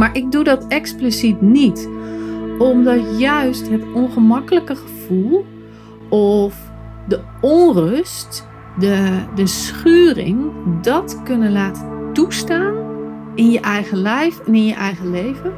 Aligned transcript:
Maar 0.00 0.16
ik 0.16 0.32
doe 0.32 0.44
dat 0.44 0.66
expliciet 0.66 1.40
niet, 1.40 1.88
omdat 2.58 3.18
juist 3.18 3.70
het 3.70 3.92
ongemakkelijke 3.92 4.76
gevoel 4.76 5.46
of 6.08 6.54
de 7.08 7.20
onrust, 7.40 8.46
de, 8.78 9.24
de 9.34 9.46
schuring, 9.46 10.52
dat 10.82 11.22
kunnen 11.22 11.52
laten 11.52 12.12
toestaan 12.12 12.74
in 13.34 13.50
je 13.50 13.60
eigen 13.60 13.98
lijf 13.98 14.38
en 14.38 14.54
in 14.54 14.66
je 14.66 14.74
eigen 14.74 15.10
leven. 15.10 15.52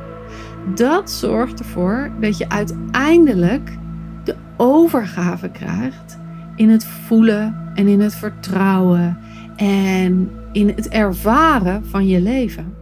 Dat 0.75 1.11
zorgt 1.11 1.59
ervoor 1.59 2.11
dat 2.21 2.39
je 2.39 2.49
uiteindelijk 2.49 3.79
de 4.25 4.35
overgave 4.57 5.49
krijgt 5.49 6.19
in 6.57 6.69
het 6.69 6.85
voelen 6.85 7.71
en 7.75 7.87
in 7.89 8.01
het 8.01 8.15
vertrouwen 8.15 9.19
en 9.57 10.31
in 10.53 10.69
het 10.69 10.89
ervaren 10.89 11.85
van 11.87 12.07
je 12.07 12.21
leven. 12.21 12.82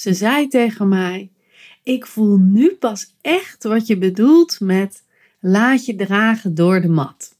Ze 0.00 0.14
zei 0.14 0.48
tegen 0.48 0.88
mij: 0.88 1.30
Ik 1.82 2.06
voel 2.06 2.36
nu 2.36 2.74
pas 2.74 3.14
echt 3.20 3.64
wat 3.64 3.86
je 3.86 3.98
bedoelt 3.98 4.60
met 4.60 5.04
laat 5.40 5.86
je 5.86 5.94
dragen 5.94 6.54
door 6.54 6.80
de 6.80 6.88
mat. 6.88 7.36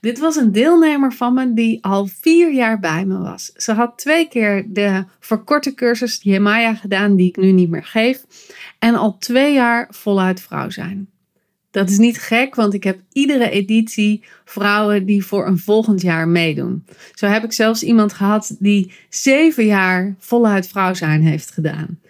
Dit 0.00 0.18
was 0.18 0.36
een 0.36 0.52
deelnemer 0.52 1.12
van 1.12 1.34
me 1.34 1.54
die 1.54 1.84
al 1.84 2.06
vier 2.06 2.52
jaar 2.52 2.78
bij 2.78 3.04
me 3.04 3.18
was. 3.18 3.52
Ze 3.52 3.72
had 3.72 3.98
twee 3.98 4.28
keer 4.28 4.66
de 4.68 5.04
verkorte 5.20 5.74
cursus 5.74 6.18
Jemaya 6.22 6.74
gedaan, 6.74 7.16
die 7.16 7.28
ik 7.28 7.36
nu 7.36 7.52
niet 7.52 7.70
meer 7.70 7.84
geef. 7.84 8.24
En 8.78 8.94
al 8.94 9.18
twee 9.18 9.52
jaar 9.52 9.88
voluit 9.90 10.40
vrouw 10.40 10.70
zijn. 10.70 11.10
Dat 11.78 11.90
is 11.90 11.98
niet 11.98 12.18
gek, 12.18 12.54
want 12.54 12.74
ik 12.74 12.84
heb 12.84 13.00
iedere 13.12 13.50
editie 13.50 14.24
vrouwen 14.44 15.06
die 15.06 15.24
voor 15.24 15.46
een 15.46 15.58
volgend 15.58 16.00
jaar 16.00 16.28
meedoen. 16.28 16.84
Zo 17.14 17.26
heb 17.26 17.44
ik 17.44 17.52
zelfs 17.52 17.82
iemand 17.82 18.12
gehad 18.12 18.56
die 18.58 18.92
zeven 19.08 19.66
jaar 19.66 20.14
voluit 20.18 20.68
vrouw 20.68 20.94
zijn 20.94 21.22
heeft 21.22 21.50
gedaan. 21.50 22.00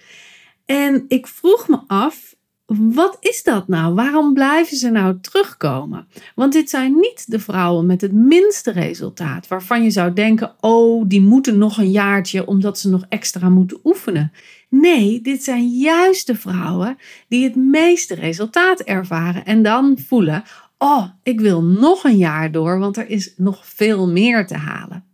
En 0.64 1.04
ik 1.08 1.26
vroeg 1.26 1.68
me 1.68 1.78
af, 1.86 2.34
wat 2.76 3.16
is 3.20 3.42
dat 3.42 3.68
nou? 3.68 3.94
Waarom 3.94 4.34
blijven 4.34 4.76
ze 4.76 4.90
nou 4.90 5.20
terugkomen? 5.20 6.08
Want 6.34 6.52
dit 6.52 6.70
zijn 6.70 6.94
niet 6.94 7.30
de 7.30 7.38
vrouwen 7.40 7.86
met 7.86 8.00
het 8.00 8.12
minste 8.12 8.70
resultaat, 8.70 9.48
waarvan 9.48 9.82
je 9.82 9.90
zou 9.90 10.12
denken: 10.12 10.54
oh, 10.60 11.04
die 11.06 11.20
moeten 11.20 11.58
nog 11.58 11.78
een 11.78 11.90
jaartje 11.90 12.46
omdat 12.46 12.78
ze 12.78 12.88
nog 12.88 13.04
extra 13.08 13.48
moeten 13.48 13.80
oefenen. 13.84 14.32
Nee, 14.68 15.20
dit 15.20 15.44
zijn 15.44 15.68
juist 15.68 16.26
de 16.26 16.34
vrouwen 16.34 16.96
die 17.28 17.44
het 17.44 17.56
meeste 17.56 18.14
resultaat 18.14 18.80
ervaren 18.80 19.44
en 19.44 19.62
dan 19.62 19.98
voelen: 20.06 20.42
oh, 20.78 21.04
ik 21.22 21.40
wil 21.40 21.62
nog 21.62 22.04
een 22.04 22.18
jaar 22.18 22.52
door, 22.52 22.78
want 22.78 22.96
er 22.96 23.08
is 23.08 23.34
nog 23.36 23.66
veel 23.66 24.08
meer 24.08 24.46
te 24.46 24.56
halen. 24.56 25.04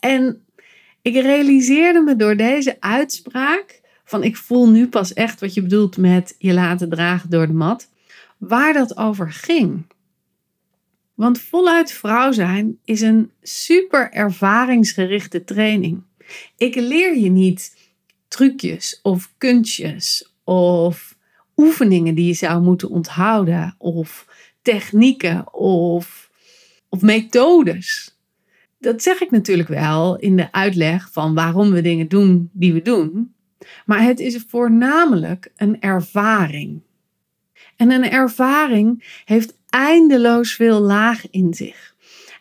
En 0.00 0.44
ik 1.02 1.14
realiseerde 1.14 2.00
me 2.00 2.16
door 2.16 2.36
deze 2.36 2.76
uitspraak 2.80 3.84
van 4.06 4.22
ik 4.22 4.36
voel 4.36 4.70
nu 4.70 4.88
pas 4.88 5.12
echt 5.12 5.40
wat 5.40 5.54
je 5.54 5.62
bedoelt 5.62 5.96
met 5.96 6.34
je 6.38 6.52
laten 6.52 6.88
dragen 6.88 7.30
door 7.30 7.46
de 7.46 7.52
mat, 7.52 7.90
waar 8.38 8.72
dat 8.72 8.96
over 8.96 9.32
ging. 9.32 9.86
Want 11.14 11.40
voluit 11.40 11.92
vrouw 11.92 12.32
zijn 12.32 12.78
is 12.84 13.00
een 13.00 13.30
super 13.42 14.12
ervaringsgerichte 14.12 15.44
training. 15.44 16.02
Ik 16.56 16.74
leer 16.74 17.16
je 17.18 17.30
niet 17.30 17.76
trucjes 18.28 19.00
of 19.02 19.32
kunstjes 19.38 20.32
of 20.44 21.16
oefeningen 21.56 22.14
die 22.14 22.26
je 22.26 22.34
zou 22.34 22.62
moeten 22.62 22.88
onthouden 22.88 23.74
of 23.78 24.26
technieken 24.62 25.54
of, 25.54 26.30
of 26.88 27.00
methodes. 27.00 28.16
Dat 28.78 29.02
zeg 29.02 29.20
ik 29.20 29.30
natuurlijk 29.30 29.68
wel 29.68 30.16
in 30.16 30.36
de 30.36 30.52
uitleg 30.52 31.12
van 31.12 31.34
waarom 31.34 31.70
we 31.70 31.80
dingen 31.80 32.08
doen 32.08 32.50
die 32.52 32.72
we 32.72 32.82
doen. 32.82 33.34
Maar 33.84 34.02
het 34.02 34.20
is 34.20 34.44
voornamelijk 34.48 35.52
een 35.56 35.80
ervaring. 35.80 36.80
En 37.76 37.90
een 37.90 38.10
ervaring 38.10 39.20
heeft 39.24 39.56
eindeloos 39.68 40.52
veel 40.52 40.80
laag 40.80 41.30
in 41.30 41.54
zich. 41.54 41.94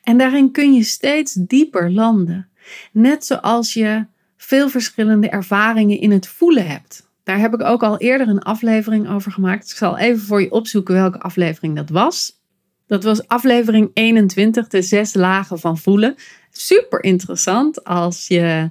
En 0.04 0.18
daarin 0.18 0.52
kun 0.52 0.74
je 0.74 0.84
steeds 0.84 1.34
dieper 1.34 1.92
landen. 1.92 2.50
Net 2.92 3.25
zoals 3.25 3.74
je 3.74 4.06
veel 4.38 4.70
verschillende 4.70 5.30
ervaringen 5.30 6.00
in 6.00 6.12
het 6.12 6.28
voelen 6.28 6.68
hebt. 6.68 7.09
Daar 7.24 7.40
heb 7.40 7.54
ik 7.54 7.64
ook 7.64 7.84
al 7.84 7.98
eerder 7.98 8.28
een 8.28 8.42
aflevering 8.42 9.09
over 9.09 9.31
gemaakt. 9.31 9.72
Ik 9.72 9.78
zal 9.78 9.98
even 9.98 10.25
voor 10.25 10.42
je 10.42 10.52
opzoeken 10.52 10.94
welke 10.94 11.20
aflevering 11.20 11.75
dat 11.75 11.90
was. 11.90 12.44
Dat 12.88 13.04
was 13.04 13.28
aflevering 13.28 13.92
21, 13.94 14.68
de 14.68 14.81
zes 14.81 15.14
lagen 15.14 15.59
van 15.59 15.78
voelen. 15.78 16.16
Super 16.52 17.04
interessant 17.04 17.84
als 17.84 18.28
je 18.28 18.70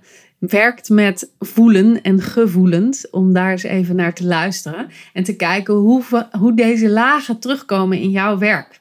werkt 0.49 0.89
met 0.89 1.31
voelen 1.39 2.03
en 2.03 2.21
gevoelens, 2.21 3.11
om 3.11 3.33
daar 3.33 3.51
eens 3.51 3.63
even 3.63 3.97
naar 3.97 4.15
te 4.15 4.25
luisteren 4.25 4.89
en 5.13 5.25
te 5.25 5.37
kijken 5.37 5.75
hoe, 5.75 6.29
hoe 6.39 6.55
deze 6.55 6.89
lagen 6.89 7.39
terugkomen 7.39 7.99
in 7.99 8.11
jouw 8.11 8.39
werk. 8.39 8.81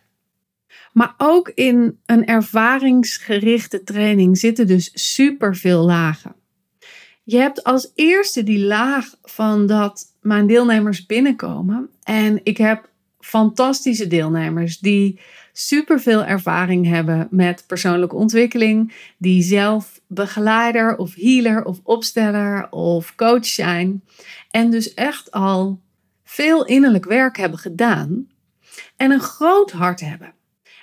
Maar 0.93 1.13
ook 1.17 1.51
in 1.55 1.97
een 2.05 2.25
ervaringsgerichte 2.25 3.83
training 3.83 4.37
zitten 4.37 4.67
dus 4.67 4.91
super 4.93 5.55
veel 5.55 5.85
lagen. 5.85 6.35
Je 7.23 7.37
hebt 7.37 7.63
als 7.63 7.91
eerste 7.95 8.43
die 8.43 8.65
laag 8.65 9.15
van 9.21 9.67
dat 9.67 10.05
mijn 10.21 10.47
deelnemers 10.47 11.05
binnenkomen. 11.05 11.89
En 12.03 12.39
ik 12.43 12.57
heb 12.57 12.89
fantastische 13.19 14.07
deelnemers 14.07 14.79
die 14.79 15.19
super 15.53 15.99
veel 15.99 16.25
ervaring 16.25 16.85
hebben 16.87 17.27
met 17.31 17.63
persoonlijke 17.67 18.15
ontwikkeling, 18.15 18.93
die 19.17 19.41
zelf 19.41 20.01
begeleider 20.07 20.97
of 20.97 21.15
healer 21.15 21.65
of 21.65 21.79
opsteller 21.83 22.67
of 22.69 23.15
coach 23.15 23.45
zijn 23.45 24.03
en 24.51 24.71
dus 24.71 24.93
echt 24.93 25.31
al 25.31 25.81
veel 26.23 26.65
innerlijk 26.65 27.05
werk 27.05 27.37
hebben 27.37 27.59
gedaan 27.59 28.27
en 28.97 29.11
een 29.11 29.19
groot 29.19 29.71
hart 29.71 29.99
hebben. 29.99 30.33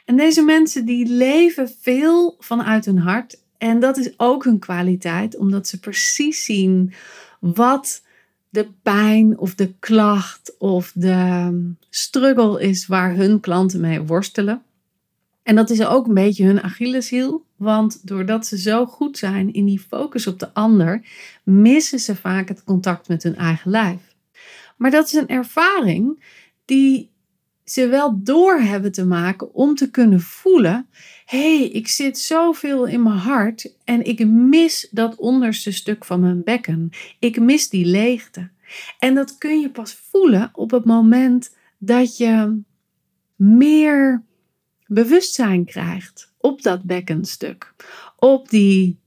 En 0.05 0.17
deze 0.17 0.43
mensen 0.43 0.85
die 0.85 1.07
leven 1.07 1.71
veel 1.81 2.37
vanuit 2.39 2.85
hun 2.85 2.99
hart 2.99 3.43
en 3.59 3.81
dat 3.81 3.97
is 3.97 4.13
ook 4.17 4.45
hun 4.45 4.59
kwaliteit, 4.59 5.37
omdat 5.37 5.67
ze 5.67 5.81
precies 5.81 6.45
zien 6.45 6.93
wat 7.41 8.03
de 8.51 8.69
pijn 8.83 9.39
of 9.39 9.55
de 9.55 9.73
klacht 9.79 10.55
of 10.59 10.93
de 10.95 11.75
struggle 11.91 12.63
is 12.63 12.87
waar 12.87 13.15
hun 13.15 13.41
klanten 13.41 13.81
mee 13.81 14.01
worstelen. 14.01 14.63
En 15.43 15.57
dat 15.57 15.71
is 15.71 15.85
ook 15.85 16.07
een 16.07 16.15
beetje 16.15 16.45
hun 16.45 16.63
Achilleshiel, 16.63 17.45
want 17.57 18.07
doordat 18.07 18.47
ze 18.47 18.59
zo 18.59 18.87
goed 18.87 19.19
zijn 19.19 19.53
in 19.53 19.65
die 19.65 19.81
focus 19.81 20.27
op 20.27 20.39
de 20.39 20.55
ander, 20.55 21.03
missen 21.43 21.99
ze 21.99 22.17
vaak 22.17 22.49
het 22.49 22.65
contact 22.65 23.09
met 23.09 23.23
hun 23.23 23.37
eigen 23.37 23.71
lijf. 23.71 24.01
Maar 24.77 24.91
dat 24.91 25.07
is 25.07 25.13
een 25.13 25.29
ervaring 25.29 26.25
die 26.65 27.10
ze 27.71 27.89
wel 27.89 28.23
door 28.23 28.59
hebben 28.59 28.93
te 28.93 29.05
maken 29.05 29.55
om 29.55 29.75
te 29.75 29.91
kunnen 29.91 30.21
voelen: 30.21 30.87
hé, 31.25 31.59
hey, 31.59 31.69
ik 31.69 31.89
zit 31.89 32.19
zoveel 32.19 32.87
in 32.87 33.03
mijn 33.03 33.19
hart 33.19 33.75
en 33.85 34.05
ik 34.05 34.27
mis 34.27 34.89
dat 34.91 35.17
onderste 35.17 35.73
stuk 35.73 36.05
van 36.05 36.21
mijn 36.21 36.45
bekken. 36.45 36.91
Ik 37.19 37.41
mis 37.41 37.69
die 37.69 37.85
leegte. 37.85 38.51
En 38.99 39.15
dat 39.15 39.39
kun 39.39 39.61
je 39.61 39.71
pas 39.71 39.95
voelen 39.95 40.51
op 40.53 40.71
het 40.71 40.85
moment 40.85 41.57
dat 41.79 42.17
je 42.17 42.61
meer 43.37 44.25
bewustzijn 44.87 45.65
krijgt 45.65 46.33
op 46.39 46.63
dat 46.63 46.83
bekkenstuk, 46.83 47.75
op 48.17 48.49
die 48.49 49.01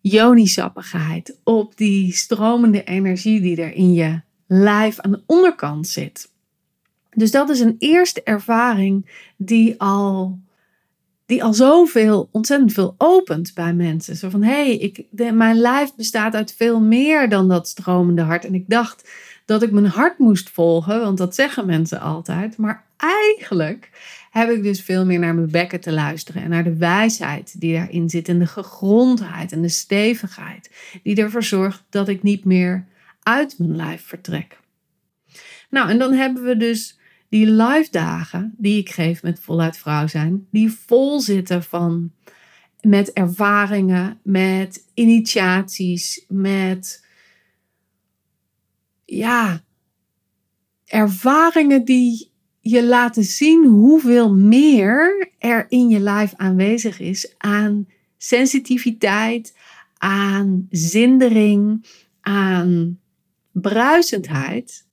jonisappigheid, 0.00 1.40
op 1.44 1.76
die 1.76 2.12
stromende 2.12 2.84
energie 2.84 3.40
die 3.40 3.62
er 3.62 3.72
in 3.72 3.92
je 3.92 4.20
lijf 4.46 5.00
aan 5.00 5.10
de 5.10 5.22
onderkant 5.26 5.88
zit. 5.88 6.34
Dus 7.16 7.30
dat 7.30 7.50
is 7.50 7.60
een 7.60 7.76
eerste 7.78 8.22
ervaring 8.22 9.20
die 9.36 9.80
al, 9.80 10.38
die 11.26 11.44
al 11.44 11.54
zoveel, 11.54 12.28
ontzettend 12.32 12.72
veel 12.72 12.94
opent 12.98 13.54
bij 13.54 13.74
mensen. 13.74 14.16
Zo 14.16 14.30
van, 14.30 14.42
hé, 14.42 14.92
hey, 15.16 15.32
mijn 15.32 15.56
lijf 15.56 15.94
bestaat 15.94 16.34
uit 16.34 16.54
veel 16.56 16.80
meer 16.80 17.28
dan 17.28 17.48
dat 17.48 17.68
stromende 17.68 18.22
hart. 18.22 18.44
En 18.44 18.54
ik 18.54 18.64
dacht 18.68 19.10
dat 19.44 19.62
ik 19.62 19.70
mijn 19.70 19.86
hart 19.86 20.18
moest 20.18 20.50
volgen, 20.50 21.00
want 21.00 21.18
dat 21.18 21.34
zeggen 21.34 21.66
mensen 21.66 22.00
altijd. 22.00 22.56
Maar 22.56 22.84
eigenlijk 22.96 23.90
heb 24.30 24.50
ik 24.50 24.62
dus 24.62 24.82
veel 24.82 25.04
meer 25.04 25.18
naar 25.18 25.34
mijn 25.34 25.50
bekken 25.50 25.80
te 25.80 25.92
luisteren 25.92 26.42
en 26.42 26.50
naar 26.50 26.64
de 26.64 26.76
wijsheid 26.76 27.60
die 27.60 27.74
daarin 27.74 28.10
zit 28.10 28.28
en 28.28 28.38
de 28.38 28.46
gegrondheid 28.46 29.52
en 29.52 29.62
de 29.62 29.68
stevigheid 29.68 30.70
die 31.02 31.16
ervoor 31.16 31.42
zorgt 31.42 31.82
dat 31.90 32.08
ik 32.08 32.22
niet 32.22 32.44
meer 32.44 32.86
uit 33.22 33.54
mijn 33.58 33.76
lijf 33.76 34.06
vertrek. 34.06 34.58
Nou, 35.70 35.90
en 35.90 35.98
dan 35.98 36.12
hebben 36.12 36.42
we 36.42 36.56
dus 36.56 36.98
die 37.28 37.46
live 37.46 37.88
dagen 37.90 38.54
die 38.58 38.78
ik 38.78 38.90
geef 38.90 39.22
met 39.22 39.40
voluit 39.40 39.76
vrouw 39.76 40.06
zijn, 40.06 40.46
die 40.50 40.70
vol 40.70 41.20
zitten 41.20 41.62
van 41.62 42.12
met 42.80 43.12
ervaringen, 43.12 44.20
met 44.22 44.86
initiaties, 44.94 46.24
met 46.28 47.04
ja, 49.04 49.64
ervaringen 50.84 51.84
die 51.84 52.30
je 52.60 52.84
laten 52.84 53.24
zien 53.24 53.64
hoeveel 53.64 54.34
meer 54.34 55.30
er 55.38 55.66
in 55.68 55.88
je 55.88 56.00
lijf 56.00 56.34
aanwezig 56.36 57.00
is 57.00 57.34
aan 57.38 57.88
sensitiviteit, 58.16 59.56
aan 59.98 60.66
zindering, 60.70 61.86
aan 62.20 63.00
bruisendheid, 63.52 64.85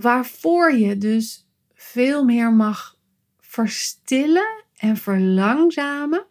waarvoor 0.00 0.72
je 0.72 0.98
dus 0.98 1.46
veel 1.74 2.24
meer 2.24 2.52
mag 2.52 2.96
verstillen 3.40 4.64
en 4.76 4.96
verlangzamen 4.96 6.24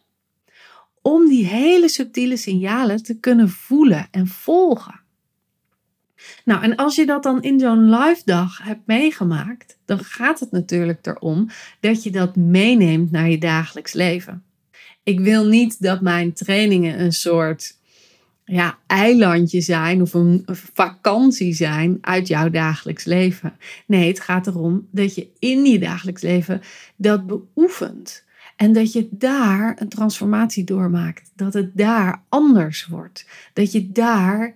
om 1.02 1.28
die 1.28 1.46
hele 1.46 1.88
subtiele 1.88 2.36
signalen 2.36 3.02
te 3.02 3.18
kunnen 3.18 3.48
voelen 3.48 4.08
en 4.10 4.26
volgen. 4.26 5.00
Nou, 6.44 6.62
en 6.62 6.76
als 6.76 6.96
je 6.96 7.06
dat 7.06 7.22
dan 7.22 7.42
in 7.42 7.60
zo'n 7.60 7.90
live 7.90 8.22
dag 8.24 8.62
hebt 8.62 8.86
meegemaakt, 8.86 9.78
dan 9.84 10.04
gaat 10.04 10.40
het 10.40 10.50
natuurlijk 10.50 11.06
erom 11.06 11.48
dat 11.80 12.02
je 12.02 12.10
dat 12.10 12.36
meeneemt 12.36 13.10
naar 13.10 13.30
je 13.30 13.38
dagelijks 13.38 13.92
leven. 13.92 14.44
Ik 15.02 15.20
wil 15.20 15.46
niet 15.46 15.82
dat 15.82 16.00
mijn 16.00 16.32
trainingen 16.32 17.00
een 17.00 17.12
soort 17.12 17.78
ja, 18.50 18.78
eilandje 18.86 19.60
zijn 19.60 20.02
of 20.02 20.14
een 20.14 20.42
vakantie 20.72 21.52
zijn 21.52 21.98
uit 22.00 22.28
jouw 22.28 22.50
dagelijks 22.50 23.04
leven. 23.04 23.56
Nee, 23.86 24.08
het 24.08 24.20
gaat 24.20 24.46
erom 24.46 24.88
dat 24.90 25.14
je 25.14 25.28
in 25.38 25.64
je 25.64 25.78
dagelijks 25.78 26.22
leven 26.22 26.60
dat 26.96 27.26
beoefent. 27.26 28.24
En 28.56 28.72
dat 28.72 28.92
je 28.92 29.08
daar 29.10 29.76
een 29.80 29.88
transformatie 29.88 30.64
doormaakt. 30.64 31.30
Dat 31.34 31.54
het 31.54 31.76
daar 31.76 32.22
anders 32.28 32.86
wordt. 32.86 33.26
Dat 33.52 33.72
je 33.72 33.92
daar 33.92 34.54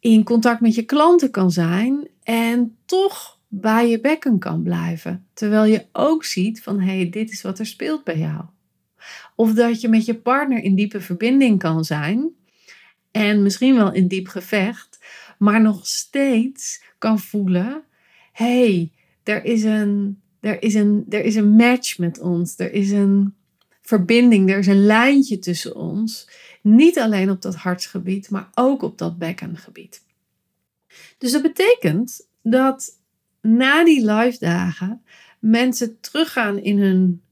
in 0.00 0.24
contact 0.24 0.60
met 0.60 0.74
je 0.74 0.82
klanten 0.82 1.30
kan 1.30 1.50
zijn 1.50 2.08
en 2.22 2.76
toch 2.84 3.38
bij 3.48 3.88
je 3.88 4.00
bekken 4.00 4.38
kan 4.38 4.62
blijven. 4.62 5.26
Terwijl 5.32 5.64
je 5.64 5.86
ook 5.92 6.24
ziet 6.24 6.62
van 6.62 6.80
hé, 6.80 6.96
hey, 6.96 7.10
dit 7.10 7.30
is 7.30 7.42
wat 7.42 7.58
er 7.58 7.66
speelt 7.66 8.04
bij 8.04 8.18
jou. 8.18 8.44
Of 9.34 9.52
dat 9.52 9.80
je 9.80 9.88
met 9.88 10.04
je 10.04 10.14
partner 10.14 10.62
in 10.62 10.74
diepe 10.74 11.00
verbinding 11.00 11.58
kan 11.58 11.84
zijn 11.84 12.38
en 13.10 13.42
misschien 13.42 13.74
wel 13.74 13.92
in 13.92 14.08
diep 14.08 14.28
gevecht, 14.28 14.98
maar 15.38 15.60
nog 15.60 15.86
steeds 15.86 16.82
kan 16.98 17.18
voelen: 17.18 17.82
hé, 18.32 18.64
hey, 18.64 18.92
er, 19.22 19.44
is 19.44 19.62
een, 19.62 20.20
er, 20.40 20.62
is 20.62 20.74
een, 20.74 21.06
er 21.08 21.24
is 21.24 21.34
een 21.34 21.50
match 21.50 21.98
met 21.98 22.20
ons, 22.20 22.58
er 22.58 22.72
is 22.72 22.90
een 22.90 23.34
verbinding, 23.80 24.50
er 24.50 24.58
is 24.58 24.66
een 24.66 24.86
lijntje 24.86 25.38
tussen 25.38 25.76
ons. 25.76 26.28
Niet 26.62 26.98
alleen 26.98 27.30
op 27.30 27.42
dat 27.42 27.54
hartsgebied, 27.54 28.30
maar 28.30 28.48
ook 28.54 28.82
op 28.82 28.98
dat 28.98 29.18
bekkengebied. 29.18 30.02
Dus 31.18 31.32
dat 31.32 31.42
betekent 31.42 32.26
dat 32.42 32.98
na 33.40 33.84
die 33.84 34.04
live 34.12 34.38
dagen 34.38 35.02
mensen 35.38 36.00
teruggaan 36.00 36.58
in 36.58 36.78
hun 36.78 37.22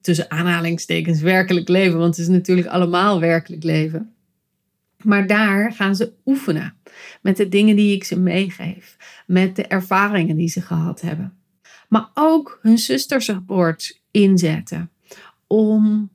tussen 0.00 0.30
aanhalingstekens 0.30 1.20
werkelijk 1.20 1.68
leven, 1.68 1.98
want 1.98 2.16
het 2.16 2.26
is 2.26 2.32
natuurlijk 2.32 2.68
allemaal 2.68 3.20
werkelijk 3.20 3.62
leven. 3.62 4.14
Maar 5.04 5.26
daar 5.26 5.72
gaan 5.72 5.96
ze 5.96 6.12
oefenen 6.26 6.74
met 7.22 7.36
de 7.36 7.48
dingen 7.48 7.76
die 7.76 7.94
ik 7.94 8.04
ze 8.04 8.18
meegeef, 8.18 8.96
met 9.26 9.56
de 9.56 9.66
ervaringen 9.66 10.36
die 10.36 10.48
ze 10.48 10.60
gehad 10.60 11.00
hebben. 11.00 11.32
Maar 11.88 12.10
ook 12.14 12.58
hun 12.62 12.78
zustersupport 12.78 14.00
inzetten 14.10 14.90
om 15.46 16.10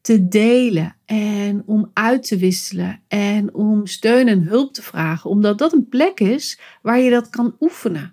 te 0.00 0.28
delen 0.28 0.96
en 1.04 1.62
om 1.66 1.90
uit 1.92 2.26
te 2.26 2.36
wisselen 2.36 3.00
en 3.08 3.54
om 3.54 3.86
steun 3.86 4.28
en 4.28 4.42
hulp 4.42 4.72
te 4.72 4.82
vragen, 4.82 5.30
omdat 5.30 5.58
dat 5.58 5.72
een 5.72 5.88
plek 5.88 6.20
is 6.20 6.60
waar 6.82 6.98
je 6.98 7.10
dat 7.10 7.30
kan 7.30 7.56
oefenen. 7.60 8.12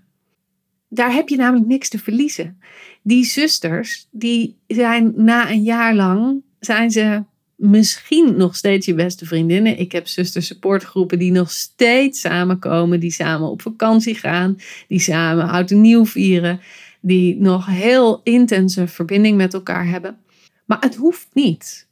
Daar 0.89 1.13
heb 1.13 1.29
je 1.29 1.35
namelijk 1.35 1.67
niks 1.67 1.89
te 1.89 2.00
verliezen. 2.00 2.59
Die 3.03 3.25
zusters, 3.25 4.07
die 4.12 4.57
zijn 4.67 5.13
na 5.15 5.51
een 5.51 5.63
jaar 5.63 5.95
lang, 5.95 6.44
zijn 6.59 6.91
ze 6.91 7.24
misschien 7.62 8.38
nog 8.38 8.56
steeds 8.56 8.86
je 8.86 8.94
beste 8.94 9.25
vriendinnen. 9.25 9.80
Ik 9.80 9.92
heb 9.92 10.08
zuster 10.08 10.42
supportgroepen 10.42 11.19
die 11.19 11.31
nog 11.31 11.52
steeds 11.52 12.19
samenkomen, 12.19 13.00
die 13.00 13.12
samen 13.12 13.50
op 13.50 13.62
vakantie 13.62 14.16
gaan, 14.16 14.58
die 14.88 15.00
samen 15.00 15.50
oud 15.50 15.72
en 15.72 15.81
nieuw 15.81 16.06
vieren, 16.06 16.60
die 17.02 17.36
nog 17.36 17.66
heel 17.66 18.22
intense 18.24 18.88
verbinding 18.88 19.38
met 19.38 19.54
elkaar 19.54 19.88
hebben. 19.88 20.18
Maar 20.66 20.80
het 20.80 20.96
hoeft 20.96 21.28
niet. 21.34 21.88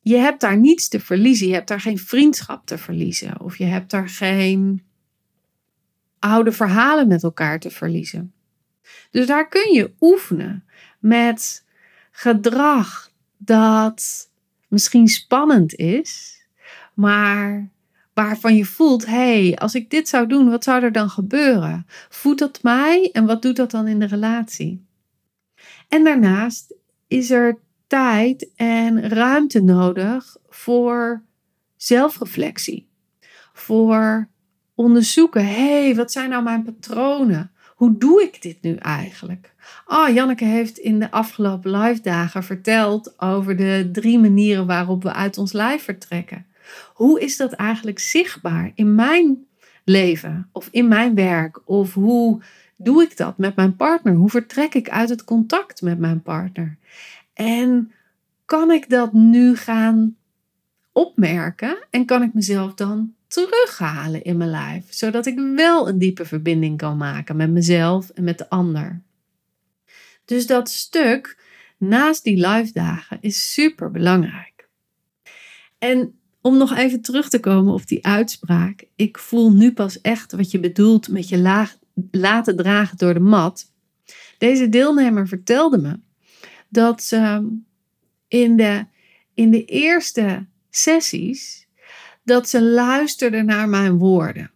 Je 0.00 0.16
hebt 0.16 0.40
daar 0.40 0.56
niets 0.56 0.88
te 0.88 1.00
verliezen. 1.00 1.46
Je 1.46 1.54
hebt 1.54 1.68
daar 1.68 1.80
geen 1.80 1.98
vriendschap 1.98 2.66
te 2.66 2.78
verliezen. 2.78 3.40
Of 3.40 3.58
je 3.58 3.64
hebt 3.64 3.90
daar 3.90 4.08
geen 4.08 4.82
oude 6.18 6.52
verhalen 6.52 7.08
met 7.08 7.22
elkaar 7.22 7.60
te 7.60 7.70
verliezen. 7.70 8.32
Dus 9.10 9.26
daar 9.26 9.48
kun 9.48 9.72
je 9.72 9.90
oefenen 10.00 10.64
met 10.98 11.64
gedrag 12.10 13.10
dat 13.36 14.30
misschien 14.72 15.08
spannend 15.08 15.74
is, 15.74 16.40
maar 16.94 17.70
waarvan 18.14 18.56
je 18.56 18.64
voelt: 18.64 19.06
hé, 19.06 19.12
hey, 19.46 19.56
als 19.56 19.74
ik 19.74 19.90
dit 19.90 20.08
zou 20.08 20.26
doen, 20.26 20.50
wat 20.50 20.64
zou 20.64 20.82
er 20.82 20.92
dan 20.92 21.10
gebeuren? 21.10 21.86
Voedt 22.08 22.38
dat 22.38 22.62
mij 22.62 23.10
en 23.12 23.26
wat 23.26 23.42
doet 23.42 23.56
dat 23.56 23.70
dan 23.70 23.86
in 23.86 23.98
de 23.98 24.06
relatie? 24.06 24.86
En 25.88 26.04
daarnaast 26.04 26.74
is 27.08 27.30
er 27.30 27.58
tijd 27.86 28.50
en 28.56 29.08
ruimte 29.08 29.62
nodig 29.62 30.36
voor 30.48 31.22
zelfreflectie. 31.76 32.88
Voor 33.52 34.28
onderzoeken, 34.74 35.46
hé, 35.46 35.82
hey, 35.82 35.94
wat 35.94 36.12
zijn 36.12 36.30
nou 36.30 36.42
mijn 36.42 36.62
patronen? 36.62 37.51
Hoe 37.82 37.98
doe 37.98 38.22
ik 38.22 38.42
dit 38.42 38.56
nu 38.60 38.74
eigenlijk? 38.74 39.54
Oh, 39.86 40.08
Janneke 40.08 40.44
heeft 40.44 40.78
in 40.78 40.98
de 40.98 41.10
afgelopen 41.10 41.70
live 41.70 42.00
dagen 42.00 42.44
verteld 42.44 43.20
over 43.20 43.56
de 43.56 43.88
drie 43.92 44.18
manieren 44.18 44.66
waarop 44.66 45.02
we 45.02 45.12
uit 45.12 45.38
ons 45.38 45.52
lijf 45.52 45.82
vertrekken. 45.82 46.46
Hoe 46.94 47.20
is 47.20 47.36
dat 47.36 47.52
eigenlijk 47.52 47.98
zichtbaar 47.98 48.72
in 48.74 48.94
mijn 48.94 49.46
leven 49.84 50.48
of 50.52 50.68
in 50.70 50.88
mijn 50.88 51.14
werk? 51.14 51.60
Of 51.64 51.94
hoe 51.94 52.42
doe 52.76 53.02
ik 53.02 53.16
dat 53.16 53.38
met 53.38 53.56
mijn 53.56 53.76
partner? 53.76 54.14
Hoe 54.14 54.30
vertrek 54.30 54.74
ik 54.74 54.90
uit 54.90 55.08
het 55.08 55.24
contact 55.24 55.82
met 55.82 55.98
mijn 55.98 56.22
partner? 56.22 56.76
En 57.34 57.92
kan 58.44 58.70
ik 58.70 58.88
dat 58.88 59.12
nu 59.12 59.56
gaan 59.56 60.16
opmerken 60.92 61.78
en 61.90 62.04
kan 62.04 62.22
ik 62.22 62.34
mezelf 62.34 62.74
dan 62.74 63.14
terughalen 63.32 64.22
in 64.22 64.36
mijn 64.36 64.50
lijf, 64.50 64.84
zodat 64.88 65.26
ik 65.26 65.38
wel 65.56 65.88
een 65.88 65.98
diepe 65.98 66.24
verbinding 66.24 66.76
kan 66.76 66.96
maken 66.96 67.36
met 67.36 67.50
mezelf 67.50 68.10
en 68.10 68.24
met 68.24 68.38
de 68.38 68.48
ander. 68.48 69.02
Dus 70.24 70.46
dat 70.46 70.70
stuk 70.70 71.38
naast 71.78 72.24
die 72.24 72.48
live 72.48 72.72
dagen 72.72 73.18
is 73.20 73.52
super 73.52 73.90
belangrijk. 73.90 74.68
En 75.78 76.14
om 76.40 76.56
nog 76.56 76.76
even 76.76 77.00
terug 77.00 77.28
te 77.28 77.40
komen 77.40 77.74
op 77.74 77.86
die 77.86 78.06
uitspraak, 78.06 78.84
ik 78.96 79.18
voel 79.18 79.52
nu 79.52 79.72
pas 79.72 80.00
echt 80.00 80.32
wat 80.32 80.50
je 80.50 80.60
bedoelt 80.60 81.08
met 81.08 81.28
je 81.28 81.38
laten 82.10 82.56
dragen 82.56 82.96
door 82.96 83.14
de 83.14 83.20
mat. 83.20 83.72
Deze 84.38 84.68
deelnemer 84.68 85.28
vertelde 85.28 85.78
me 85.78 86.00
dat 86.68 87.02
ze 87.02 87.50
in 88.28 88.56
de, 88.56 88.86
in 89.34 89.50
de 89.50 89.64
eerste 89.64 90.46
sessies 90.70 91.61
dat 92.24 92.48
ze 92.48 92.62
luisterde 92.62 93.42
naar 93.42 93.68
mijn 93.68 93.98
woorden. 93.98 94.50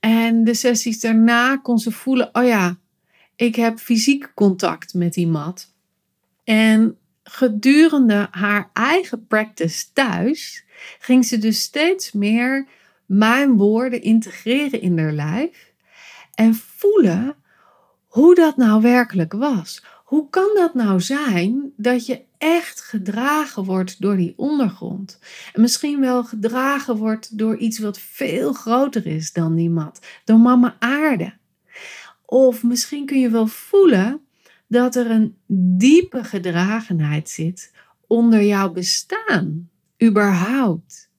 En 0.00 0.44
de 0.44 0.54
sessies 0.54 1.00
daarna 1.00 1.56
kon 1.56 1.78
ze 1.78 1.92
voelen: 1.92 2.28
oh 2.32 2.44
ja, 2.44 2.78
ik 3.36 3.54
heb 3.56 3.78
fysiek 3.78 4.32
contact 4.34 4.94
met 4.94 5.12
die 5.12 5.26
mat. 5.26 5.74
En 6.44 6.98
gedurende 7.22 8.28
haar 8.30 8.70
eigen 8.72 9.26
practice 9.26 9.84
thuis 9.92 10.64
ging 10.98 11.24
ze 11.24 11.38
dus 11.38 11.60
steeds 11.60 12.12
meer 12.12 12.66
mijn 13.06 13.56
woorden 13.56 14.02
integreren 14.02 14.80
in 14.80 14.98
haar 14.98 15.12
lijf 15.12 15.72
en 16.34 16.54
voelen 16.54 17.36
hoe 18.06 18.34
dat 18.34 18.56
nou 18.56 18.82
werkelijk 18.82 19.32
was. 19.32 19.84
Hoe 20.04 20.30
kan 20.30 20.50
dat 20.54 20.74
nou 20.74 21.00
zijn 21.00 21.72
dat 21.76 22.06
je 22.06 22.22
echt 22.38 22.80
gedragen 22.80 23.64
wordt 23.64 24.00
door 24.00 24.16
die 24.16 24.34
ondergrond? 24.36 25.18
En 25.52 25.60
misschien 25.60 26.00
wel 26.00 26.24
gedragen 26.24 26.96
wordt 26.96 27.38
door 27.38 27.56
iets 27.56 27.78
wat 27.78 27.98
veel 27.98 28.52
groter 28.52 29.06
is 29.06 29.32
dan 29.32 29.54
die 29.54 29.70
mat, 29.70 30.06
door 30.24 30.38
mama 30.38 30.76
aarde. 30.78 31.36
Of 32.24 32.62
misschien 32.62 33.06
kun 33.06 33.20
je 33.20 33.30
wel 33.30 33.46
voelen 33.46 34.20
dat 34.66 34.96
er 34.96 35.10
een 35.10 35.36
diepe 35.76 36.24
gedragenheid 36.24 37.28
zit 37.28 37.72
onder 38.06 38.42
jouw 38.42 38.72
bestaan, 38.72 39.70
überhaupt. 40.02 41.10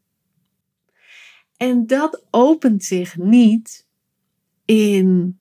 En 1.57 1.87
dat 1.87 2.25
opent 2.29 2.83
zich 2.83 3.17
niet 3.17 3.87
in 4.65 5.39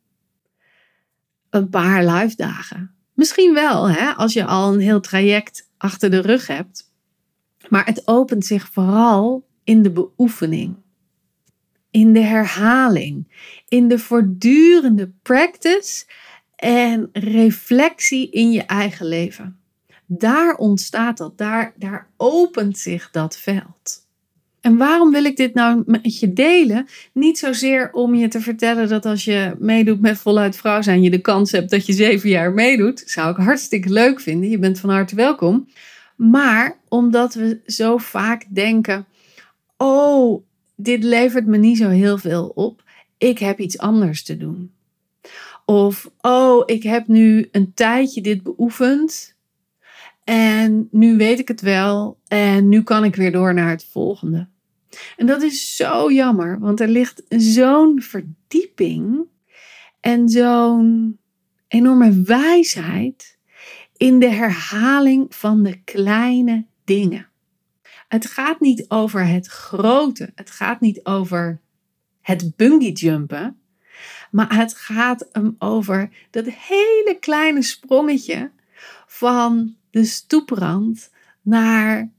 een 1.51 1.69
paar 1.69 2.05
live. 2.05 2.89
Misschien 3.19 3.55
wel, 3.55 3.91
hè, 3.91 4.13
als 4.13 4.33
je 4.33 4.45
al 4.45 4.73
een 4.73 4.81
heel 4.81 5.01
traject 5.01 5.71
achter 5.77 6.11
de 6.11 6.21
rug 6.21 6.47
hebt. 6.47 6.93
Maar 7.69 7.87
het 7.87 8.09
opent 8.09 8.47
zich 8.47 8.69
vooral 8.73 9.47
in 9.65 9.83
de 9.83 9.91
beoefening, 9.91 10.77
in 11.91 12.13
de 12.13 12.21
herhaling, 12.21 13.29
in 13.69 13.89
de 13.89 13.99
voortdurende 13.99 15.13
practice 15.23 16.05
en 16.57 17.09
reflectie 17.13 18.31
in 18.31 18.51
je 18.51 18.63
eigen 18.63 19.07
leven. 19.07 19.61
Daar 20.07 20.55
ontstaat 20.55 21.17
dat, 21.17 21.39
daar, 21.39 21.73
daar 21.77 22.11
opent 22.17 22.79
zich 22.79 23.11
dat 23.11 23.39
veld. 23.39 24.08
En 24.69 24.77
waarom 24.77 25.11
wil 25.11 25.25
ik 25.25 25.37
dit 25.37 25.55
nou 25.55 25.83
met 25.87 26.19
je 26.19 26.33
delen? 26.33 26.87
Niet 27.13 27.39
zozeer 27.39 27.93
om 27.93 28.15
je 28.15 28.29
te 28.29 28.41
vertellen 28.41 28.89
dat 28.89 29.07
als 29.07 29.25
je 29.25 29.55
meedoet 29.59 30.01
met 30.01 30.19
voluit 30.19 30.57
vrouw 30.57 30.83
zijn, 30.83 31.03
je 31.03 31.11
de 31.11 31.21
kans 31.21 31.53
hebt 31.53 31.71
dat 31.71 31.87
je 31.87 31.93
zeven 31.93 32.29
jaar 32.29 32.53
meedoet. 32.53 33.03
Zou 33.07 33.31
ik 33.31 33.37
hartstikke 33.37 33.89
leuk 33.89 34.21
vinden. 34.21 34.51
Je 34.51 34.59
bent 34.59 34.81
van 34.81 34.91
harte 34.91 35.15
welkom. 35.15 35.69
Maar 36.17 36.79
omdat 36.89 37.35
we 37.35 37.61
zo 37.67 37.97
vaak 37.97 38.45
denken: 38.49 39.07
oh, 39.77 40.43
dit 40.77 41.05
levert 41.05 41.47
me 41.47 41.57
niet 41.57 41.77
zo 41.77 41.89
heel 41.89 42.19
veel 42.19 42.53
op. 42.55 42.83
Ik 43.19 43.39
heb 43.39 43.59
iets 43.59 43.79
anders 43.79 44.25
te 44.25 44.37
doen. 44.37 44.73
Of, 45.65 46.11
oh, 46.21 46.63
ik 46.67 46.83
heb 46.83 47.07
nu 47.07 47.49
een 47.53 47.75
tijdje 47.75 48.21
dit 48.21 48.43
beoefend. 48.43 49.35
En 50.25 50.89
nu 50.91 51.17
weet 51.17 51.39
ik 51.39 51.49
het 51.49 51.61
wel. 51.61 52.19
En 52.27 52.69
nu 52.69 52.83
kan 52.83 53.05
ik 53.05 53.17
weer 53.17 53.33
door 53.33 53.55
naar 53.55 53.71
het 53.71 53.85
volgende. 53.85 54.49
En 55.17 55.27
dat 55.27 55.43
is 55.43 55.77
zo 55.77 56.13
jammer, 56.13 56.59
want 56.59 56.81
er 56.81 56.89
ligt 56.89 57.23
zo'n 57.29 58.03
verdieping 58.03 59.27
en 60.01 60.29
zo'n 60.29 61.19
enorme 61.69 62.23
wijsheid 62.23 63.39
in 63.97 64.19
de 64.19 64.29
herhaling 64.29 65.35
van 65.35 65.63
de 65.63 65.83
kleine 65.85 66.67
dingen. 66.85 67.27
Het 68.09 68.27
gaat 68.27 68.61
niet 68.61 68.85
over 68.89 69.27
het 69.27 69.47
grote, 69.47 70.33
het 70.35 70.51
gaat 70.51 70.81
niet 70.81 71.05
over 71.05 71.61
het 72.21 72.57
bungee 72.57 72.93
jumpen, 72.93 73.61
maar 74.31 74.55
het 74.55 74.75
gaat 74.75 75.29
hem 75.33 75.55
over 75.59 76.11
dat 76.31 76.45
hele 76.47 77.17
kleine 77.21 77.63
sprongetje 77.63 78.51
van 79.07 79.77
de 79.91 80.05
stoeprand 80.05 81.11
naar 81.43 82.11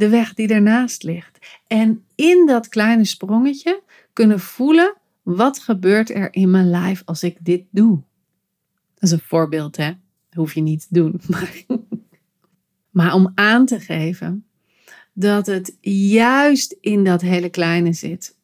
de 0.00 0.08
weg 0.08 0.34
die 0.34 0.48
ernaast 0.48 1.02
ligt. 1.02 1.38
En 1.66 2.04
in 2.14 2.46
dat 2.46 2.68
kleine 2.68 3.04
sprongetje 3.04 3.82
kunnen 4.12 4.40
voelen 4.40 4.96
wat 5.22 5.58
gebeurt 5.58 6.10
er 6.10 6.34
in 6.34 6.50
mijn 6.50 6.70
lijf 6.70 7.02
als 7.04 7.22
ik 7.22 7.36
dit 7.40 7.64
doe. 7.70 8.02
Dat 8.94 9.02
is 9.02 9.10
een 9.10 9.20
voorbeeld, 9.20 9.76
hè? 9.76 9.86
Dat 9.86 10.34
hoef 10.34 10.54
je 10.54 10.60
niet 10.60 10.80
te 10.80 10.94
doen. 10.94 11.20
Maar, 11.28 11.64
maar 12.90 13.14
om 13.14 13.32
aan 13.34 13.66
te 13.66 13.80
geven 13.80 14.44
dat 15.12 15.46
het 15.46 15.76
juist 16.10 16.76
in 16.80 17.04
dat 17.04 17.20
hele 17.20 17.48
kleine 17.48 17.92
zit. 17.92 18.36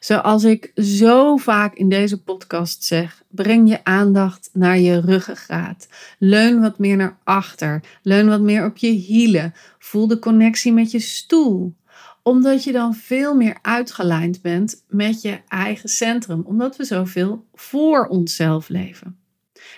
Zoals 0.00 0.44
ik 0.44 0.72
zo 0.74 1.36
vaak 1.36 1.74
in 1.74 1.88
deze 1.88 2.22
podcast 2.22 2.84
zeg, 2.84 3.22
breng 3.28 3.68
je 3.68 3.84
aandacht 3.84 4.50
naar 4.52 4.78
je 4.78 5.00
ruggengraat. 5.00 5.88
Leun 6.18 6.60
wat 6.60 6.78
meer 6.78 6.96
naar 6.96 7.18
achter. 7.24 7.82
Leun 8.02 8.28
wat 8.28 8.40
meer 8.40 8.64
op 8.64 8.76
je 8.76 8.90
hielen. 8.90 9.54
Voel 9.78 10.06
de 10.06 10.18
connectie 10.18 10.72
met 10.72 10.90
je 10.90 11.00
stoel 11.00 11.78
omdat 12.22 12.64
je 12.64 12.72
dan 12.72 12.94
veel 12.94 13.34
meer 13.34 13.58
uitgelijnd 13.62 14.42
bent 14.42 14.84
met 14.88 15.22
je 15.22 15.40
eigen 15.48 15.88
centrum, 15.88 16.42
omdat 16.44 16.76
we 16.76 16.84
zoveel 16.84 17.46
voor 17.54 18.06
onszelf 18.06 18.68
leven. 18.68 19.18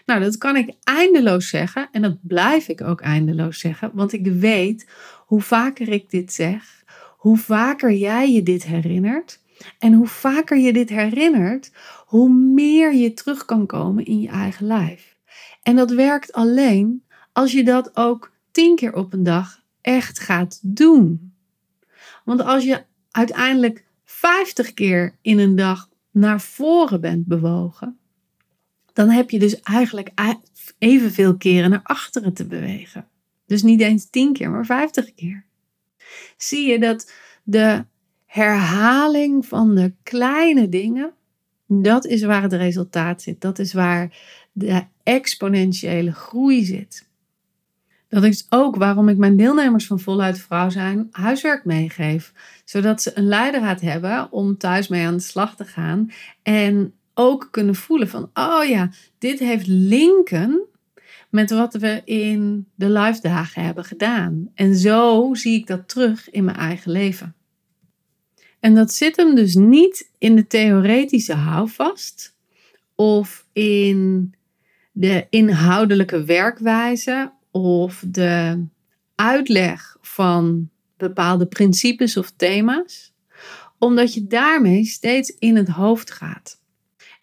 Nou, 0.06 0.20
dat 0.20 0.38
kan 0.38 0.56
ik 0.56 0.74
eindeloos 0.84 1.48
zeggen 1.48 1.88
en 1.92 2.02
dat 2.02 2.16
blijf 2.20 2.68
ik 2.68 2.80
ook 2.80 3.00
eindeloos 3.00 3.58
zeggen, 3.58 3.90
want 3.94 4.12
ik 4.12 4.26
weet 4.26 4.86
hoe 5.26 5.40
vaker 5.40 5.88
ik 5.88 6.10
dit 6.10 6.32
zeg, 6.32 6.84
hoe 7.16 7.38
vaker 7.38 7.92
jij 7.92 8.32
je 8.32 8.42
dit 8.42 8.64
herinnert 8.64 9.40
en 9.78 9.92
hoe 9.92 10.06
vaker 10.06 10.58
je 10.58 10.72
dit 10.72 10.88
herinnert, 10.88 11.70
hoe 12.06 12.32
meer 12.32 12.94
je 12.94 13.12
terug 13.12 13.44
kan 13.44 13.66
komen 13.66 14.04
in 14.04 14.20
je 14.20 14.28
eigen 14.28 14.66
lijf. 14.66 15.16
En 15.62 15.76
dat 15.76 15.90
werkt 15.90 16.32
alleen 16.32 17.04
als 17.32 17.52
je 17.52 17.64
dat 17.64 17.96
ook 17.96 18.32
tien 18.50 18.76
keer 18.76 18.94
op 18.94 19.12
een 19.12 19.22
dag 19.22 19.62
echt 19.80 20.18
gaat 20.18 20.58
doen. 20.62 21.32
Want 22.24 22.40
als 22.40 22.64
je 22.64 22.84
uiteindelijk 23.10 23.84
50 24.04 24.74
keer 24.74 25.16
in 25.22 25.38
een 25.38 25.56
dag 25.56 25.88
naar 26.10 26.40
voren 26.40 27.00
bent 27.00 27.26
bewogen, 27.26 27.98
dan 28.92 29.08
heb 29.08 29.30
je 29.30 29.38
dus 29.38 29.60
eigenlijk 29.60 30.10
evenveel 30.78 31.36
keren 31.36 31.70
naar 31.70 31.82
achteren 31.82 32.32
te 32.32 32.46
bewegen. 32.46 33.08
Dus 33.46 33.62
niet 33.62 33.80
eens 33.80 34.10
10 34.10 34.32
keer, 34.32 34.50
maar 34.50 34.66
50 34.66 35.14
keer. 35.14 35.44
Zie 36.36 36.68
je 36.68 36.78
dat 36.78 37.12
de 37.42 37.84
herhaling 38.32 39.46
van 39.46 39.74
de 39.74 39.92
kleine 40.02 40.68
dingen, 40.68 41.12
dat 41.66 42.06
is 42.06 42.22
waar 42.22 42.42
het 42.42 42.52
resultaat 42.52 43.22
zit. 43.22 43.40
Dat 43.40 43.58
is 43.58 43.72
waar 43.72 44.16
de 44.52 44.82
exponentiële 45.02 46.12
groei 46.12 46.64
zit. 46.64 47.08
Dat 48.08 48.24
is 48.24 48.46
ook 48.48 48.76
waarom 48.76 49.08
ik 49.08 49.16
mijn 49.16 49.36
deelnemers 49.36 49.86
van 49.86 50.00
Voluit 50.00 50.38
Vrouw 50.40 50.70
zijn 50.70 51.08
huiswerk 51.10 51.64
meegeef. 51.64 52.32
Zodat 52.64 53.02
ze 53.02 53.10
een 53.14 53.26
leidraad 53.26 53.80
hebben 53.80 54.32
om 54.32 54.58
thuis 54.58 54.88
mee 54.88 55.06
aan 55.06 55.16
de 55.16 55.22
slag 55.22 55.56
te 55.56 55.64
gaan. 55.64 56.10
En 56.42 56.94
ook 57.14 57.48
kunnen 57.50 57.74
voelen 57.74 58.08
van, 58.08 58.30
oh 58.34 58.64
ja, 58.68 58.90
dit 59.18 59.38
heeft 59.38 59.66
linken 59.66 60.60
met 61.28 61.50
wat 61.50 61.74
we 61.74 62.02
in 62.04 62.66
de 62.74 62.90
live 62.90 63.20
dagen 63.20 63.64
hebben 63.64 63.84
gedaan. 63.84 64.50
En 64.54 64.74
zo 64.74 65.30
zie 65.34 65.58
ik 65.58 65.66
dat 65.66 65.88
terug 65.88 66.30
in 66.30 66.44
mijn 66.44 66.56
eigen 66.56 66.90
leven. 66.90 67.34
En 68.62 68.74
dat 68.74 68.92
zit 68.92 69.16
hem 69.16 69.34
dus 69.34 69.54
niet 69.54 70.10
in 70.18 70.36
de 70.36 70.46
theoretische 70.46 71.34
houvast 71.34 72.36
of 72.94 73.46
in 73.52 74.34
de 74.92 75.26
inhoudelijke 75.30 76.24
werkwijze 76.24 77.32
of 77.50 78.04
de 78.06 78.64
uitleg 79.14 79.96
van 80.00 80.68
bepaalde 80.96 81.46
principes 81.46 82.16
of 82.16 82.32
thema's, 82.36 83.12
omdat 83.78 84.14
je 84.14 84.26
daarmee 84.26 84.84
steeds 84.84 85.36
in 85.38 85.56
het 85.56 85.68
hoofd 85.68 86.10
gaat. 86.10 86.60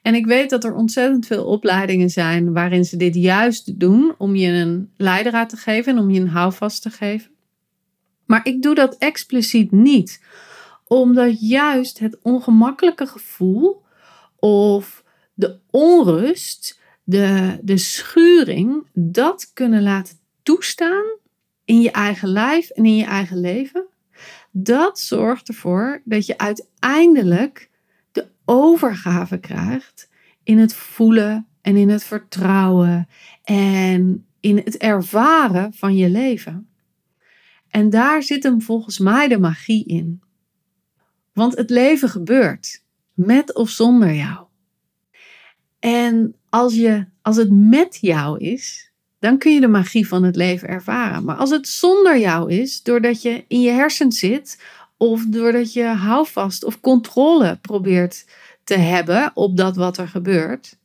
En 0.02 0.16
ik 0.16 0.26
weet 0.26 0.50
dat 0.50 0.64
er 0.64 0.74
ontzettend 0.74 1.26
veel 1.26 1.46
opleidingen 1.46 2.10
zijn 2.10 2.54
waarin 2.54 2.86
ze 2.86 2.98
dit 2.98 3.16
juist 3.16 3.80
doen 3.80 4.14
om 4.18 4.36
je 4.36 4.48
een 4.48 4.92
leidraad 4.98 5.50
te 5.50 5.58
geven 5.58 5.96
en 5.96 6.02
om 6.02 6.10
je 6.10 6.20
een 6.20 6.28
houvast 6.28 6.82
te 6.82 6.90
geven. 6.90 7.32
Maar 8.26 8.48
ik 8.48 8.62
doe 8.62 8.76
dat 8.76 8.98
expliciet 8.98 9.72
niet, 9.72 10.22
omdat 10.90 11.40
juist 11.40 12.00
het 12.00 12.20
ongemakkelijke 12.22 13.08
gevoel 13.08 13.84
of 14.36 15.04
de 15.34 15.60
onrust, 15.70 16.80
de, 17.04 17.60
de 17.62 17.78
schuring, 17.78 18.88
dat 18.94 19.52
kunnen 19.54 19.84
laten 19.84 20.18
toestaan 20.44 21.06
in 21.66 21.82
je 21.82 21.92
eigen 21.92 22.30
lijf 22.30 22.70
en 22.70 22.86
in 22.86 22.96
je 22.96 23.06
eigen 23.06 23.40
leven, 23.40 23.86
dat 24.52 25.00
zorgt 25.00 25.48
ervoor 25.48 26.02
dat 26.06 26.26
je 26.26 26.38
uiteindelijk 26.38 27.70
de 28.12 28.28
overgave 28.46 29.40
krijgt 29.40 30.10
in 30.44 30.58
het 30.58 30.74
voelen 30.74 31.48
en 31.62 31.76
in 31.76 31.90
het 31.90 32.04
vertrouwen 32.04 33.08
en 33.44 34.26
in 34.40 34.58
het 34.58 34.78
ervaren 34.78 35.74
van 35.74 35.96
je 35.96 36.10
leven. 36.10 36.70
En 37.70 37.90
daar 37.90 38.24
zit 38.24 38.44
hem 38.44 38.62
volgens 38.62 39.00
mij 39.00 39.28
de 39.28 39.40
magie 39.40 39.86
in. 39.86 40.22
Want 41.40 41.56
het 41.56 41.70
leven 41.70 42.10
gebeurt, 42.10 42.84
met 43.14 43.56
of 43.56 43.70
zonder 43.70 44.14
jou. 44.14 44.46
En 45.80 46.36
als, 46.50 46.76
je, 46.76 47.06
als 47.22 47.36
het 47.36 47.52
met 47.52 47.98
jou 48.02 48.40
is, 48.40 48.92
dan 49.20 49.38
kun 49.38 49.54
je 49.54 49.60
de 49.60 49.68
magie 49.68 50.08
van 50.08 50.24
het 50.24 50.36
leven 50.36 50.68
ervaren. 50.68 51.24
Maar 51.24 51.36
als 51.36 51.50
het 51.50 51.68
zonder 51.68 52.20
jou 52.20 52.52
is, 52.52 52.84
doordat 52.84 53.22
je 53.22 53.46
in 53.48 53.62
je 53.62 53.70
hersens 53.70 54.20
zit, 54.20 54.62
of 54.98 55.26
doordat 55.26 55.74
je 55.74 55.84
houvast 55.84 56.64
of 56.64 56.80
controle 56.80 57.58
probeert 57.62 58.26
te 58.64 58.78
hebben 58.78 59.32
op 59.34 59.58
dat 59.58 59.76
wat 59.76 59.98
er 59.98 60.08
gebeurt, 60.08 60.78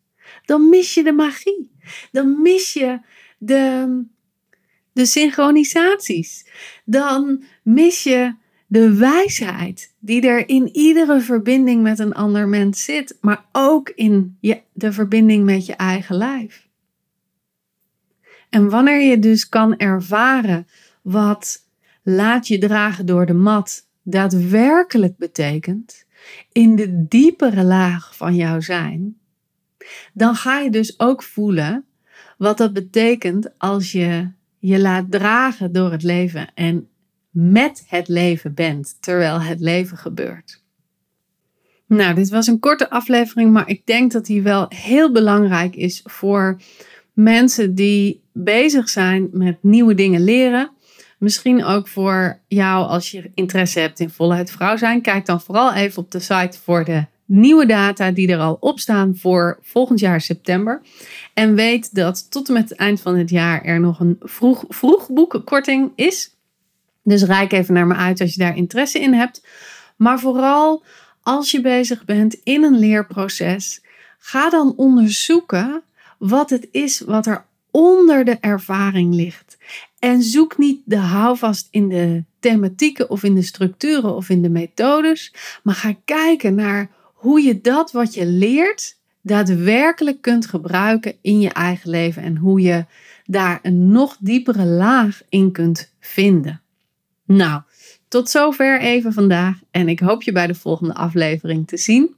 dan 0.44 0.68
mis 0.68 0.94
je 0.94 1.04
de 1.04 1.12
magie. 1.12 1.70
Dan 2.12 2.42
mis 2.42 2.72
je 2.72 3.00
de, 3.38 4.02
de 4.92 5.06
synchronisaties. 5.06 6.46
Dan 6.84 7.44
mis 7.62 8.02
je 8.02 8.42
de 8.74 8.94
wijsheid 8.94 9.94
die 9.98 10.26
er 10.26 10.48
in 10.48 10.68
iedere 10.72 11.20
verbinding 11.20 11.82
met 11.82 11.98
een 11.98 12.14
ander 12.14 12.48
mens 12.48 12.84
zit, 12.84 13.18
maar 13.20 13.44
ook 13.52 13.88
in 13.88 14.36
je, 14.40 14.60
de 14.72 14.92
verbinding 14.92 15.44
met 15.44 15.66
je 15.66 15.74
eigen 15.74 16.16
lijf. 16.16 16.68
En 18.50 18.68
wanneer 18.68 19.00
je 19.00 19.18
dus 19.18 19.48
kan 19.48 19.76
ervaren 19.76 20.66
wat 21.02 21.68
laat 22.02 22.48
je 22.48 22.58
dragen 22.58 23.06
door 23.06 23.26
de 23.26 23.34
mat 23.34 23.88
daadwerkelijk 24.02 25.16
betekent, 25.16 26.06
in 26.52 26.76
de 26.76 27.06
diepere 27.08 27.64
laag 27.64 28.16
van 28.16 28.34
jouw 28.34 28.60
zijn, 28.60 29.18
dan 30.12 30.34
ga 30.34 30.58
je 30.58 30.70
dus 30.70 30.98
ook 30.98 31.22
voelen 31.22 31.84
wat 32.38 32.58
dat 32.58 32.72
betekent 32.72 33.58
als 33.58 33.92
je 33.92 34.30
je 34.58 34.80
laat 34.80 35.10
dragen 35.10 35.72
door 35.72 35.92
het 35.92 36.02
leven 36.02 36.54
en 36.54 36.88
met 37.34 37.84
het 37.86 38.08
leven 38.08 38.54
bent 38.54 38.96
terwijl 39.00 39.40
het 39.40 39.60
leven 39.60 39.96
gebeurt. 39.96 40.62
Nou, 41.86 42.14
dit 42.14 42.28
was 42.28 42.46
een 42.46 42.58
korte 42.58 42.90
aflevering, 42.90 43.52
maar 43.52 43.68
ik 43.68 43.86
denk 43.86 44.12
dat 44.12 44.26
die 44.26 44.42
wel 44.42 44.66
heel 44.68 45.12
belangrijk 45.12 45.76
is 45.76 46.00
voor 46.04 46.60
mensen 47.12 47.74
die 47.74 48.22
bezig 48.32 48.88
zijn 48.88 49.28
met 49.32 49.56
nieuwe 49.60 49.94
dingen 49.94 50.24
leren. 50.24 50.70
Misschien 51.18 51.64
ook 51.64 51.88
voor 51.88 52.40
jou 52.48 52.86
als 52.86 53.10
je 53.10 53.30
interesse 53.34 53.80
hebt 53.80 54.00
in 54.00 54.10
voluit 54.10 54.50
vrouw 54.50 54.76
zijn. 54.76 55.02
Kijk 55.02 55.26
dan 55.26 55.40
vooral 55.40 55.72
even 55.72 56.02
op 56.02 56.10
de 56.10 56.20
site 56.20 56.58
voor 56.62 56.84
de 56.84 57.04
nieuwe 57.24 57.66
data 57.66 58.10
die 58.10 58.28
er 58.28 58.38
al 58.38 58.56
op 58.60 58.78
staan 58.78 59.16
voor 59.16 59.58
volgend 59.62 60.00
jaar 60.00 60.20
september. 60.20 60.82
En 61.34 61.54
weet 61.54 61.94
dat 61.94 62.30
tot 62.30 62.48
en 62.48 62.54
met 62.54 62.68
het 62.68 62.78
eind 62.78 63.00
van 63.00 63.16
het 63.16 63.30
jaar 63.30 63.62
er 63.62 63.80
nog 63.80 64.00
een 64.00 64.16
vroeg, 64.20 64.64
vroegboekkorting 64.68 65.92
is. 65.94 66.33
Dus 67.04 67.22
rijk 67.22 67.52
even 67.52 67.74
naar 67.74 67.86
me 67.86 67.94
uit 67.94 68.20
als 68.20 68.34
je 68.34 68.40
daar 68.40 68.56
interesse 68.56 69.00
in 69.00 69.12
hebt. 69.12 69.46
Maar 69.96 70.20
vooral 70.20 70.82
als 71.22 71.50
je 71.50 71.60
bezig 71.60 72.04
bent 72.04 72.34
in 72.34 72.64
een 72.64 72.78
leerproces, 72.78 73.82
ga 74.18 74.50
dan 74.50 74.74
onderzoeken 74.76 75.82
wat 76.18 76.50
het 76.50 76.68
is 76.70 77.00
wat 77.00 77.26
er 77.26 77.44
onder 77.70 78.24
de 78.24 78.38
ervaring 78.40 79.14
ligt. 79.14 79.56
En 79.98 80.22
zoek 80.22 80.58
niet 80.58 80.80
de 80.84 80.96
houvast 80.96 81.68
in 81.70 81.88
de 81.88 82.24
thematieken 82.40 83.10
of 83.10 83.22
in 83.22 83.34
de 83.34 83.42
structuren 83.42 84.16
of 84.16 84.28
in 84.28 84.42
de 84.42 84.48
methodes, 84.48 85.34
maar 85.62 85.74
ga 85.74 85.94
kijken 86.04 86.54
naar 86.54 86.90
hoe 87.14 87.42
je 87.42 87.60
dat 87.60 87.92
wat 87.92 88.14
je 88.14 88.26
leert 88.26 88.96
daadwerkelijk 89.20 90.20
kunt 90.20 90.46
gebruiken 90.46 91.14
in 91.20 91.40
je 91.40 91.48
eigen 91.50 91.90
leven 91.90 92.22
en 92.22 92.36
hoe 92.36 92.60
je 92.60 92.84
daar 93.24 93.58
een 93.62 93.88
nog 93.88 94.16
diepere 94.20 94.64
laag 94.64 95.22
in 95.28 95.52
kunt 95.52 95.92
vinden. 96.00 96.63
Nou, 97.24 97.62
tot 98.08 98.30
zover 98.30 98.80
even 98.80 99.12
vandaag 99.12 99.58
en 99.70 99.88
ik 99.88 100.00
hoop 100.00 100.22
je 100.22 100.32
bij 100.32 100.46
de 100.46 100.54
volgende 100.54 100.94
aflevering 100.94 101.66
te 101.66 101.76
zien. 101.76 102.16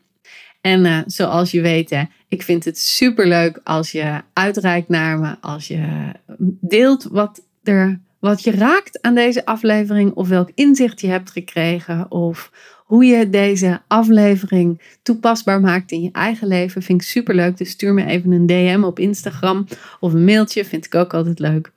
En 0.60 0.84
uh, 0.84 0.98
zoals 1.06 1.50
je 1.50 1.60
weet, 1.60 2.06
ik 2.28 2.42
vind 2.42 2.64
het 2.64 2.78
super 2.78 3.26
leuk 3.26 3.60
als 3.64 3.92
je 3.92 4.22
uitreikt 4.32 4.88
naar 4.88 5.18
me, 5.18 5.36
als 5.40 5.68
je 5.68 6.12
deelt 6.60 7.04
wat, 7.04 7.42
er, 7.62 8.00
wat 8.18 8.42
je 8.44 8.50
raakt 8.50 9.02
aan 9.02 9.14
deze 9.14 9.44
aflevering, 9.44 10.12
of 10.12 10.28
welk 10.28 10.50
inzicht 10.54 11.00
je 11.00 11.06
hebt 11.06 11.30
gekregen, 11.30 12.10
of 12.10 12.50
hoe 12.86 13.04
je 13.04 13.30
deze 13.30 13.80
aflevering 13.86 14.80
toepasbaar 15.02 15.60
maakt 15.60 15.92
in 15.92 16.02
je 16.02 16.12
eigen 16.12 16.48
leven. 16.48 16.82
Vind 16.82 17.00
ik 17.00 17.06
super 17.06 17.34
leuk. 17.34 17.56
Dus 17.56 17.70
stuur 17.70 17.94
me 17.94 18.04
even 18.04 18.32
een 18.32 18.46
DM 18.46 18.82
op 18.84 18.98
Instagram 18.98 19.66
of 20.00 20.12
een 20.12 20.24
mailtje, 20.24 20.64
vind 20.64 20.86
ik 20.86 20.94
ook 20.94 21.14
altijd 21.14 21.38
leuk. 21.38 21.72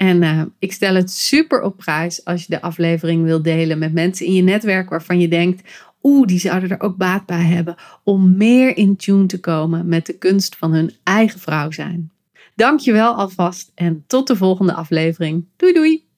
En 0.00 0.22
uh, 0.22 0.42
ik 0.58 0.72
stel 0.72 0.94
het 0.94 1.10
super 1.10 1.62
op 1.62 1.76
prijs 1.76 2.24
als 2.24 2.42
je 2.42 2.46
de 2.48 2.60
aflevering 2.60 3.24
wil 3.24 3.42
delen 3.42 3.78
met 3.78 3.92
mensen 3.92 4.26
in 4.26 4.32
je 4.32 4.42
netwerk 4.42 4.90
waarvan 4.90 5.20
je 5.20 5.28
denkt: 5.28 5.68
oeh, 6.02 6.26
die 6.26 6.38
zouden 6.38 6.70
er 6.70 6.80
ook 6.80 6.96
baat 6.96 7.26
bij 7.26 7.44
hebben 7.44 7.74
om 8.04 8.36
meer 8.36 8.76
in 8.76 8.96
tune 8.96 9.26
te 9.26 9.40
komen 9.40 9.88
met 9.88 10.06
de 10.06 10.18
kunst 10.18 10.56
van 10.56 10.72
hun 10.72 10.92
eigen 11.02 11.40
vrouw 11.40 11.70
zijn. 11.70 12.10
Dankjewel 12.54 13.14
alvast 13.14 13.72
en 13.74 14.04
tot 14.06 14.26
de 14.26 14.36
volgende 14.36 14.72
aflevering. 14.72 15.44
Doei 15.56 15.72
doei! 15.72 16.09